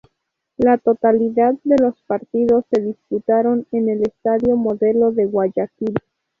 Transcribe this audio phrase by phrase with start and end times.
[0.57, 5.93] La totalidad de los partidos se disputaron en el Estadio Modelo de Guayaquil.